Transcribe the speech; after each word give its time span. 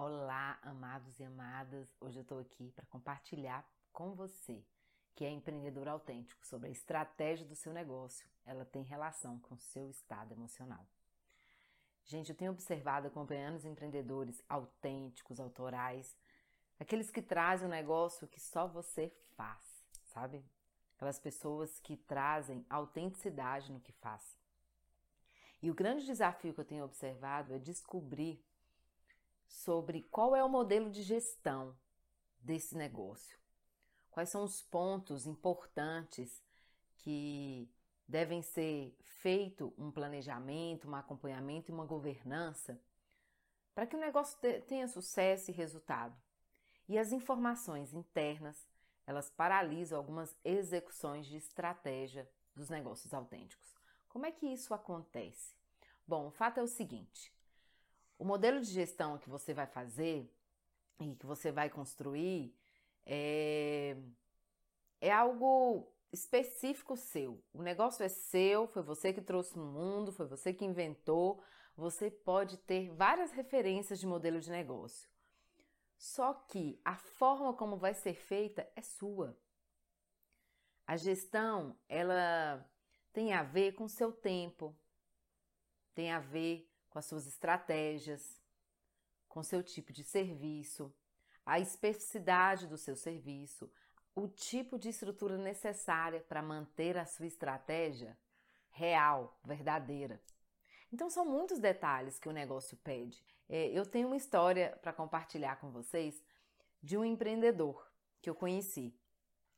Olá, 0.00 0.56
amados 0.62 1.18
e 1.18 1.24
amadas. 1.24 1.92
Hoje 2.00 2.20
eu 2.20 2.22
estou 2.22 2.38
aqui 2.38 2.70
para 2.70 2.86
compartilhar 2.86 3.68
com 3.92 4.14
você, 4.14 4.64
que 5.16 5.24
é 5.24 5.28
empreendedor 5.28 5.88
autêntico, 5.88 6.46
sobre 6.46 6.68
a 6.68 6.70
estratégia 6.70 7.44
do 7.44 7.56
seu 7.56 7.72
negócio. 7.72 8.24
Ela 8.46 8.64
tem 8.64 8.84
relação 8.84 9.40
com 9.40 9.56
o 9.56 9.58
seu 9.58 9.90
estado 9.90 10.30
emocional. 10.30 10.86
Gente, 12.04 12.30
eu 12.30 12.36
tenho 12.36 12.52
observado, 12.52 13.08
acompanhando 13.08 13.56
os 13.56 13.64
empreendedores 13.64 14.40
autênticos, 14.48 15.40
autorais, 15.40 16.16
aqueles 16.78 17.10
que 17.10 17.20
trazem 17.20 17.66
um 17.66 17.70
negócio 17.70 18.28
que 18.28 18.38
só 18.38 18.68
você 18.68 19.12
faz, 19.36 19.64
sabe? 20.04 20.44
Aquelas 20.94 21.18
pessoas 21.18 21.80
que 21.80 21.96
trazem 21.96 22.64
autenticidade 22.70 23.72
no 23.72 23.80
que 23.80 23.90
faz. 23.90 24.38
E 25.60 25.72
o 25.72 25.74
grande 25.74 26.06
desafio 26.06 26.54
que 26.54 26.60
eu 26.60 26.64
tenho 26.64 26.84
observado 26.84 27.52
é 27.52 27.58
descobrir 27.58 28.40
sobre 29.48 30.02
qual 30.02 30.36
é 30.36 30.44
o 30.44 30.48
modelo 30.48 30.90
de 30.90 31.02
gestão 31.02 31.76
desse 32.38 32.76
negócio. 32.76 33.38
Quais 34.10 34.28
são 34.28 34.44
os 34.44 34.62
pontos 34.62 35.26
importantes 35.26 36.42
que 36.98 37.68
devem 38.06 38.42
ser 38.42 38.96
feito 39.02 39.74
um 39.76 39.90
planejamento, 39.90 40.88
um 40.88 40.94
acompanhamento 40.94 41.70
e 41.70 41.74
uma 41.74 41.84
governança 41.84 42.80
para 43.74 43.86
que 43.86 43.94
o 43.94 44.00
negócio 44.00 44.38
tenha 44.66 44.88
sucesso 44.88 45.50
e 45.50 45.54
resultado. 45.54 46.16
E 46.88 46.98
as 46.98 47.12
informações 47.12 47.92
internas, 47.92 48.66
elas 49.06 49.30
paralisam 49.30 49.98
algumas 49.98 50.34
execuções 50.44 51.26
de 51.26 51.36
estratégia 51.36 52.28
dos 52.56 52.68
negócios 52.68 53.14
autênticos. 53.14 53.76
Como 54.08 54.26
é 54.26 54.32
que 54.32 54.46
isso 54.46 54.74
acontece? 54.74 55.54
Bom, 56.06 56.26
o 56.26 56.30
fato 56.30 56.58
é 56.58 56.62
o 56.62 56.66
seguinte: 56.66 57.32
o 58.18 58.24
modelo 58.24 58.60
de 58.60 58.66
gestão 58.66 59.16
que 59.16 59.28
você 59.28 59.54
vai 59.54 59.66
fazer 59.66 60.28
e 61.00 61.14
que 61.14 61.24
você 61.24 61.52
vai 61.52 61.70
construir 61.70 62.54
é, 63.06 63.96
é 65.00 65.12
algo 65.12 65.90
específico 66.12 66.96
seu. 66.96 67.42
O 67.52 67.62
negócio 67.62 68.04
é 68.04 68.08
seu, 68.08 68.66
foi 68.66 68.82
você 68.82 69.12
que 69.12 69.20
trouxe 69.20 69.56
no 69.56 69.64
mundo, 69.64 70.12
foi 70.12 70.26
você 70.26 70.52
que 70.52 70.64
inventou. 70.64 71.42
Você 71.76 72.10
pode 72.10 72.56
ter 72.56 72.90
várias 72.90 73.30
referências 73.30 74.00
de 74.00 74.06
modelo 74.06 74.40
de 74.40 74.50
negócio. 74.50 75.08
Só 75.96 76.34
que 76.34 76.80
a 76.84 76.96
forma 76.96 77.52
como 77.54 77.76
vai 77.76 77.94
ser 77.94 78.14
feita 78.14 78.68
é 78.74 78.82
sua. 78.82 79.36
A 80.86 80.96
gestão, 80.96 81.76
ela 81.88 82.68
tem 83.12 83.32
a 83.32 83.42
ver 83.42 83.74
com 83.74 83.86
seu 83.86 84.12
tempo, 84.12 84.76
tem 85.94 86.10
a 86.10 86.18
ver 86.18 86.68
com 86.90 86.98
as 86.98 87.06
suas 87.06 87.26
estratégias, 87.26 88.40
com 89.28 89.42
seu 89.42 89.62
tipo 89.62 89.92
de 89.92 90.02
serviço, 90.02 90.92
a 91.44 91.58
especificidade 91.58 92.66
do 92.66 92.76
seu 92.76 92.96
serviço, 92.96 93.70
o 94.14 94.26
tipo 94.28 94.78
de 94.78 94.88
estrutura 94.88 95.38
necessária 95.38 96.20
para 96.20 96.42
manter 96.42 96.96
a 96.98 97.06
sua 97.06 97.26
estratégia 97.26 98.18
real, 98.70 99.38
verdadeira. 99.44 100.20
Então 100.92 101.10
são 101.10 101.24
muitos 101.24 101.58
detalhes 101.58 102.18
que 102.18 102.28
o 102.28 102.32
negócio 102.32 102.76
pede. 102.78 103.22
É, 103.48 103.68
eu 103.68 103.86
tenho 103.86 104.08
uma 104.08 104.16
história 104.16 104.78
para 104.82 104.92
compartilhar 104.92 105.56
com 105.56 105.70
vocês 105.70 106.22
de 106.82 106.96
um 106.96 107.04
empreendedor 107.04 107.90
que 108.20 108.28
eu 108.28 108.34
conheci. 108.34 108.94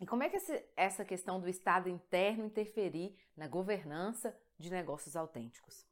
E 0.00 0.06
como 0.06 0.22
é 0.22 0.28
que 0.28 0.36
essa 0.76 1.04
questão 1.04 1.40
do 1.40 1.48
estado 1.48 1.88
interno 1.88 2.44
interferir 2.44 3.16
na 3.36 3.48
governança 3.48 4.36
de 4.58 4.70
negócios 4.70 5.16
autênticos? 5.16 5.86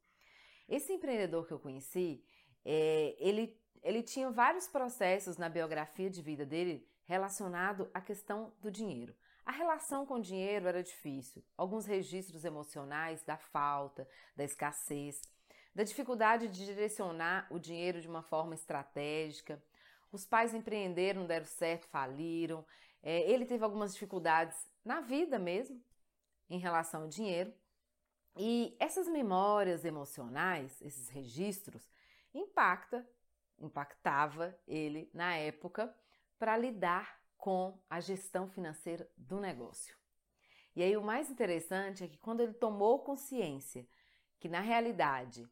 Esse 0.67 0.93
empreendedor 0.93 1.45
que 1.45 1.53
eu 1.53 1.59
conheci, 1.59 2.23
é, 2.63 3.15
ele, 3.19 3.59
ele 3.83 4.01
tinha 4.01 4.29
vários 4.31 4.67
processos 4.67 5.37
na 5.37 5.47
biografia 5.47 6.09
de 6.09 6.21
vida 6.21 6.45
dele 6.45 6.87
relacionado 7.05 7.89
à 7.93 8.01
questão 8.01 8.51
do 8.59 8.71
dinheiro. 8.71 9.15
A 9.45 9.51
relação 9.51 10.07
com 10.07 10.15
o 10.15 10.21
dinheiro 10.21 10.67
era 10.67 10.81
difícil. 10.81 11.43
Alguns 11.55 11.85
registros 11.85 12.43
emocionais 12.43 13.23
da 13.23 13.37
falta, 13.37 14.07
da 14.35 14.43
escassez, 14.43 15.21
da 15.73 15.83
dificuldade 15.83 16.47
de 16.47 16.65
direcionar 16.65 17.45
o 17.51 17.59
dinheiro 17.59 18.01
de 18.01 18.07
uma 18.07 18.23
forma 18.23 18.55
estratégica. 18.55 19.61
Os 20.11 20.25
pais 20.25 20.53
empreenderam, 20.55 21.21
não 21.21 21.27
deram 21.27 21.45
certo, 21.45 21.87
faliram. 21.89 22.65
É, 23.03 23.29
ele 23.29 23.45
teve 23.45 23.63
algumas 23.63 23.93
dificuldades 23.93 24.57
na 24.83 24.99
vida 24.99 25.37
mesmo 25.37 25.79
em 26.49 26.57
relação 26.57 27.03
ao 27.03 27.07
dinheiro. 27.07 27.53
E 28.35 28.75
essas 28.79 29.07
memórias 29.07 29.85
emocionais, 29.85 30.81
esses 30.81 31.09
registros, 31.09 31.89
impacta, 32.33 33.07
impactava 33.57 34.57
ele 34.67 35.09
na 35.13 35.35
época 35.35 35.95
para 36.37 36.57
lidar 36.57 37.21
com 37.37 37.79
a 37.89 37.99
gestão 37.99 38.47
financeira 38.47 39.09
do 39.15 39.39
negócio. 39.39 39.95
E 40.75 40.83
aí 40.83 40.97
o 40.97 41.03
mais 41.03 41.29
interessante 41.29 42.03
é 42.03 42.07
que 42.07 42.17
quando 42.17 42.41
ele 42.41 42.53
tomou 42.53 42.99
consciência 42.99 43.87
que 44.39 44.49
na 44.49 44.59
realidade 44.59 45.47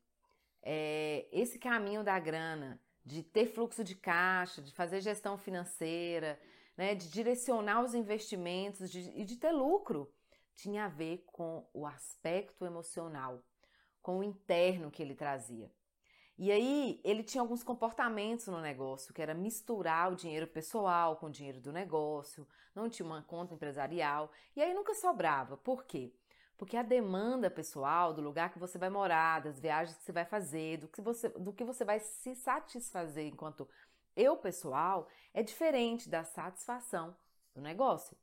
é, 0.61 1.27
esse 1.31 1.57
caminho 1.57 2.03
da 2.03 2.19
grana, 2.19 2.79
de 3.05 3.21
ter 3.21 3.47
fluxo 3.47 3.83
de 3.83 3.95
caixa, 3.95 4.61
de 4.61 4.71
fazer 4.71 5.01
gestão 5.01 5.37
financeira, 5.37 6.39
né, 6.75 6.95
de 6.95 7.09
direcionar 7.09 7.83
os 7.83 7.93
investimentos 7.93 8.89
de, 8.89 8.99
e 9.11 9.23
de 9.23 9.37
ter 9.37 9.51
lucro, 9.51 10.11
tinha 10.55 10.85
a 10.85 10.89
ver 10.89 11.23
com 11.27 11.67
o 11.73 11.85
aspecto 11.85 12.65
emocional, 12.65 13.43
com 14.01 14.19
o 14.19 14.23
interno 14.23 14.91
que 14.91 15.01
ele 15.01 15.15
trazia. 15.15 15.71
E 16.37 16.51
aí 16.51 16.99
ele 17.03 17.23
tinha 17.23 17.41
alguns 17.41 17.63
comportamentos 17.63 18.47
no 18.47 18.59
negócio, 18.59 19.13
que 19.13 19.21
era 19.21 19.35
misturar 19.35 20.11
o 20.11 20.15
dinheiro 20.15 20.47
pessoal 20.47 21.15
com 21.17 21.27
o 21.27 21.31
dinheiro 21.31 21.61
do 21.61 21.71
negócio, 21.71 22.47
não 22.73 22.89
tinha 22.89 23.05
uma 23.05 23.21
conta 23.21 23.53
empresarial, 23.53 24.31
e 24.55 24.61
aí 24.61 24.73
nunca 24.73 24.95
sobrava. 24.95 25.57
Por 25.57 25.85
quê? 25.85 26.11
Porque 26.57 26.75
a 26.75 26.83
demanda 26.83 27.51
pessoal 27.51 28.13
do 28.13 28.21
lugar 28.21 28.51
que 28.51 28.59
você 28.59 28.77
vai 28.77 28.89
morar, 28.89 29.41
das 29.41 29.59
viagens 29.59 29.97
que 29.97 30.03
você 30.03 30.11
vai 30.11 30.25
fazer, 30.25 30.77
do 30.77 30.87
que 30.87 31.01
você, 31.01 31.29
do 31.29 31.53
que 31.53 31.63
você 31.63 31.85
vai 31.85 31.99
se 31.99 32.35
satisfazer 32.35 33.27
enquanto 33.27 33.69
eu 34.15 34.37
pessoal, 34.37 35.07
é 35.33 35.43
diferente 35.43 36.09
da 36.09 36.23
satisfação 36.23 37.15
do 37.53 37.61
negócio. 37.61 38.17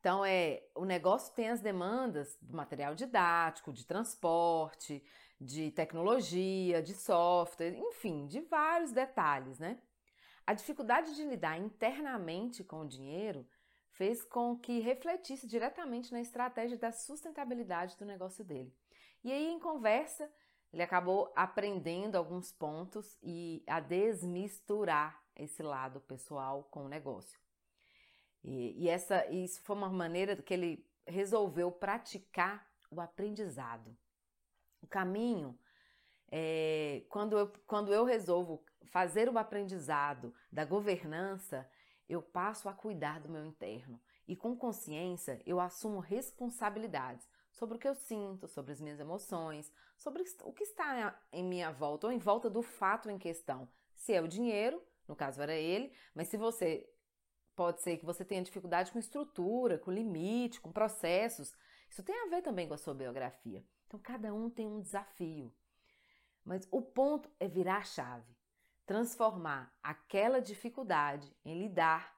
Então, 0.00 0.24
é, 0.24 0.62
o 0.74 0.84
negócio 0.84 1.34
tem 1.34 1.48
as 1.48 1.60
demandas 1.60 2.36
do 2.40 2.56
material 2.56 2.94
didático, 2.94 3.72
de 3.72 3.84
transporte, 3.84 5.02
de 5.40 5.70
tecnologia, 5.72 6.82
de 6.82 6.94
software, 6.94 7.76
enfim, 7.76 8.26
de 8.26 8.40
vários 8.40 8.92
detalhes, 8.92 9.58
né? 9.58 9.80
A 10.46 10.54
dificuldade 10.54 11.14
de 11.14 11.24
lidar 11.24 11.58
internamente 11.58 12.64
com 12.64 12.80
o 12.80 12.88
dinheiro 12.88 13.46
fez 13.90 14.24
com 14.24 14.56
que 14.56 14.78
refletisse 14.78 15.46
diretamente 15.46 16.12
na 16.12 16.20
estratégia 16.20 16.78
da 16.78 16.92
sustentabilidade 16.92 17.96
do 17.98 18.04
negócio 18.04 18.44
dele. 18.44 18.72
E 19.24 19.32
aí, 19.32 19.48
em 19.48 19.58
conversa, 19.58 20.30
ele 20.72 20.82
acabou 20.82 21.32
aprendendo 21.34 22.16
alguns 22.16 22.52
pontos 22.52 23.18
e 23.22 23.64
a 23.66 23.80
desmisturar 23.80 25.20
esse 25.34 25.62
lado 25.62 26.00
pessoal 26.00 26.64
com 26.70 26.84
o 26.84 26.88
negócio. 26.88 27.38
E, 28.42 28.84
e 28.84 28.88
essa, 28.88 29.26
isso 29.26 29.60
foi 29.62 29.76
uma 29.76 29.88
maneira 29.88 30.36
que 30.36 30.54
ele 30.54 30.86
resolveu 31.06 31.70
praticar 31.70 32.66
o 32.90 33.00
aprendizado. 33.00 33.96
O 34.80 34.86
caminho 34.86 35.58
é, 36.30 37.02
quando, 37.08 37.38
eu, 37.38 37.52
quando 37.66 37.92
eu 37.92 38.04
resolvo 38.04 38.62
fazer 38.86 39.28
o 39.28 39.38
aprendizado 39.38 40.34
da 40.52 40.64
governança, 40.64 41.68
eu 42.08 42.22
passo 42.22 42.68
a 42.68 42.72
cuidar 42.72 43.20
do 43.20 43.28
meu 43.28 43.44
interno 43.44 44.00
e 44.26 44.36
com 44.36 44.56
consciência 44.56 45.40
eu 45.46 45.60
assumo 45.60 46.00
responsabilidades 46.00 47.26
sobre 47.50 47.76
o 47.76 47.80
que 47.80 47.88
eu 47.88 47.94
sinto, 47.94 48.46
sobre 48.46 48.72
as 48.72 48.80
minhas 48.80 49.00
emoções, 49.00 49.72
sobre 49.96 50.22
o 50.42 50.52
que 50.52 50.62
está 50.62 51.18
em 51.32 51.42
minha 51.42 51.72
volta 51.72 52.06
ou 52.06 52.12
em 52.12 52.18
volta 52.18 52.48
do 52.48 52.62
fato 52.62 53.10
em 53.10 53.18
questão. 53.18 53.68
Se 53.94 54.12
é 54.12 54.20
o 54.20 54.28
dinheiro, 54.28 54.82
no 55.08 55.16
caso 55.16 55.42
era 55.42 55.54
ele, 55.54 55.92
mas 56.14 56.28
se 56.28 56.36
você 56.36 56.88
Pode 57.58 57.82
ser 57.82 57.96
que 57.96 58.06
você 58.06 58.24
tenha 58.24 58.40
dificuldade 58.40 58.92
com 58.92 59.00
estrutura, 59.00 59.78
com 59.78 59.90
limite, 59.90 60.60
com 60.60 60.70
processos. 60.70 61.52
Isso 61.90 62.04
tem 62.04 62.14
a 62.14 62.28
ver 62.30 62.40
também 62.40 62.68
com 62.68 62.74
a 62.74 62.78
sua 62.78 62.94
biografia. 62.94 63.66
Então, 63.84 63.98
cada 63.98 64.32
um 64.32 64.48
tem 64.48 64.68
um 64.68 64.80
desafio. 64.80 65.52
Mas 66.44 66.68
o 66.70 66.80
ponto 66.80 67.28
é 67.40 67.48
virar 67.48 67.78
a 67.78 67.82
chave, 67.82 68.32
transformar 68.86 69.76
aquela 69.82 70.40
dificuldade 70.40 71.36
em 71.44 71.58
lidar 71.58 72.16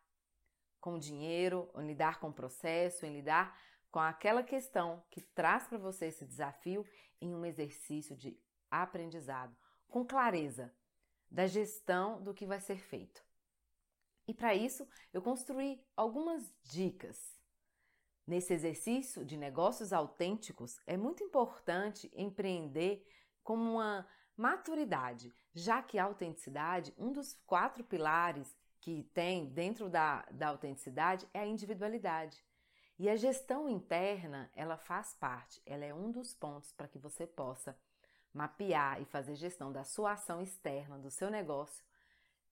com 0.78 0.98
dinheiro, 0.98 1.70
em 1.74 1.86
lidar 1.86 2.20
com 2.20 2.28
o 2.28 2.34
processo, 2.34 3.06
em 3.06 3.14
lidar 3.14 3.58
com 3.90 3.98
aquela 3.98 4.42
questão 4.42 5.02
que 5.08 5.22
traz 5.22 5.66
para 5.66 5.78
você 5.78 6.08
esse 6.08 6.26
desafio 6.26 6.84
em 7.18 7.34
um 7.34 7.46
exercício 7.46 8.14
de 8.14 8.38
aprendizado, 8.70 9.56
com 9.88 10.04
clareza 10.04 10.70
da 11.30 11.46
gestão 11.46 12.22
do 12.22 12.34
que 12.34 12.44
vai 12.44 12.60
ser 12.60 12.76
feito. 12.76 13.29
E 14.26 14.34
para 14.34 14.54
isso, 14.54 14.86
eu 15.12 15.20
construí 15.20 15.82
algumas 15.96 16.52
dicas. 16.62 17.38
Nesse 18.26 18.52
exercício 18.52 19.24
de 19.24 19.36
negócios 19.36 19.92
autênticos, 19.92 20.78
é 20.86 20.96
muito 20.96 21.24
importante 21.24 22.10
empreender 22.14 23.04
com 23.42 23.54
uma 23.54 24.06
maturidade, 24.36 25.34
já 25.52 25.82
que 25.82 25.98
a 25.98 26.04
autenticidade, 26.04 26.94
um 26.96 27.12
dos 27.12 27.34
quatro 27.46 27.82
pilares 27.82 28.56
que 28.80 29.02
tem 29.12 29.46
dentro 29.46 29.90
da, 29.90 30.22
da 30.30 30.48
autenticidade 30.48 31.28
é 31.34 31.40
a 31.40 31.46
individualidade. 31.46 32.42
E 32.98 33.08
a 33.08 33.16
gestão 33.16 33.68
interna, 33.68 34.50
ela 34.54 34.76
faz 34.76 35.14
parte, 35.14 35.60
ela 35.66 35.84
é 35.84 35.92
um 35.92 36.10
dos 36.10 36.34
pontos 36.34 36.72
para 36.72 36.88
que 36.88 36.98
você 36.98 37.26
possa 37.26 37.76
mapear 38.32 39.00
e 39.00 39.04
fazer 39.04 39.34
gestão 39.34 39.72
da 39.72 39.84
sua 39.84 40.12
ação 40.12 40.40
externa, 40.40 40.98
do 40.98 41.10
seu 41.10 41.30
negócio, 41.30 41.84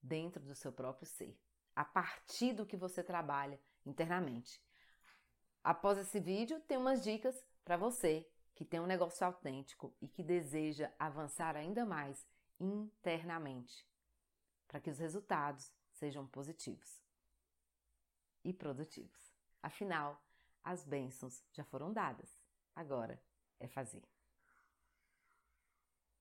dentro 0.03 0.43
do 0.43 0.55
seu 0.55 0.73
próprio 0.73 1.07
ser, 1.07 1.39
a 1.79 1.85
partir 1.85 2.53
do 2.55 2.67
que 2.67 2.77
você 2.77 3.05
trabalha 3.05 3.57
internamente. 3.87 4.61
Após 5.63 5.97
esse 5.97 6.19
vídeo, 6.19 6.59
tem 6.63 6.77
umas 6.77 7.05
dicas 7.05 7.47
para 7.65 7.77
você 7.77 8.29
que 8.53 8.65
tem 8.65 8.81
um 8.81 8.87
negócio 8.87 9.25
autêntico 9.25 9.95
e 10.03 10.09
que 10.09 10.25
deseja 10.25 10.93
avançar 10.99 11.55
ainda 11.55 11.87
mais 11.87 12.27
internamente, 12.59 13.87
para 14.67 14.81
que 14.81 14.91
os 14.91 14.99
resultados 14.99 15.73
sejam 15.93 16.27
positivos 16.27 17.01
e 18.43 18.53
produtivos. 18.53 19.33
Afinal, 19.63 20.21
as 20.65 20.85
bênçãos 20.85 21.45
já 21.53 21.63
foram 21.63 21.93
dadas, 21.93 22.41
agora 22.75 23.23
é 23.61 23.69
fazer. 23.69 24.03